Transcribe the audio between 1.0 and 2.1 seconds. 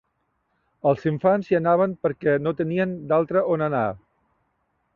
infants hi anaven,